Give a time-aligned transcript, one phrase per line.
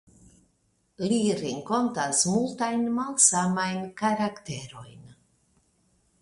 [1.11, 5.07] Li renkontas multajn malsamajn karakterojn.